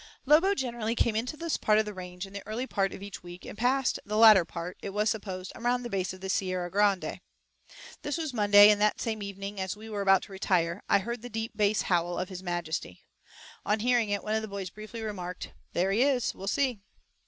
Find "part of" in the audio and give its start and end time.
1.57-1.85, 2.65-3.03